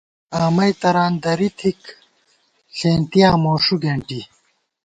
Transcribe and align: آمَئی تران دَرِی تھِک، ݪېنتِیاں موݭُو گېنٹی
آمَئی 0.43 0.71
تران 0.81 1.13
دَرِی 1.23 1.49
تھِک، 1.57 1.81
ݪېنتِیاں 2.77 3.35
موݭُو 3.43 3.75
گېنٹی 3.81 4.21